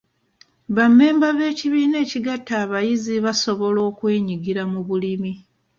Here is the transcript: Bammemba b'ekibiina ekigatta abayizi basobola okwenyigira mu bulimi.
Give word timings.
Bammemba 0.75 1.27
b'ekibiina 1.37 1.97
ekigatta 2.03 2.53
abayizi 2.63 3.13
basobola 3.25 3.79
okwenyigira 3.89 4.63
mu 4.71 4.79
bulimi. 4.87 5.31